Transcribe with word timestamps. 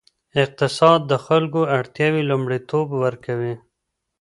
اقتصاد 0.43 0.99
د 1.11 1.13
خلکو 1.25 1.61
اړتیاوې 1.77 2.21
لومړیتوب 2.29 2.87
ورکوي. 3.03 3.53